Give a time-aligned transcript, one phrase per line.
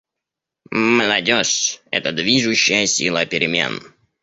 [0.71, 3.79] Молодежь— это движущая сила перемен.